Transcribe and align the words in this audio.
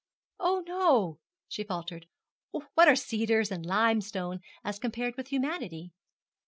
'Oh, 0.39 0.63
no,' 0.65 1.19
she 1.47 1.63
faltered; 1.63 2.07
'what 2.49 2.87
are 2.87 2.95
cedars 2.95 3.51
and 3.51 3.63
limestone 3.63 4.39
as 4.63 4.79
compared 4.79 5.15
with 5.15 5.27
humanity?' 5.27 5.91